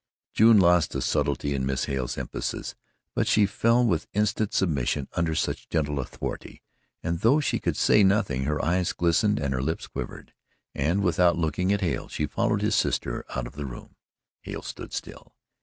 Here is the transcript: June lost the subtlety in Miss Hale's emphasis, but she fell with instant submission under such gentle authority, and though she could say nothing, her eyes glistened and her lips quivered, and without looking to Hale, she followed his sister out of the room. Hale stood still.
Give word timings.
June 0.33 0.57
lost 0.59 0.93
the 0.93 0.99
subtlety 0.99 1.53
in 1.53 1.63
Miss 1.63 1.85
Hale's 1.85 2.17
emphasis, 2.17 2.73
but 3.13 3.27
she 3.27 3.45
fell 3.45 3.85
with 3.85 4.07
instant 4.13 4.51
submission 4.51 5.07
under 5.13 5.35
such 5.35 5.69
gentle 5.69 5.99
authority, 5.99 6.63
and 7.03 7.19
though 7.19 7.39
she 7.39 7.59
could 7.59 7.77
say 7.77 8.03
nothing, 8.03 8.45
her 8.45 8.65
eyes 8.65 8.93
glistened 8.93 9.37
and 9.37 9.53
her 9.53 9.61
lips 9.61 9.85
quivered, 9.85 10.33
and 10.73 11.03
without 11.03 11.37
looking 11.37 11.69
to 11.69 11.77
Hale, 11.77 12.07
she 12.07 12.25
followed 12.25 12.63
his 12.63 12.73
sister 12.73 13.23
out 13.35 13.45
of 13.45 13.53
the 13.53 13.67
room. 13.67 13.95
Hale 14.41 14.63
stood 14.63 14.91
still. 14.91 15.35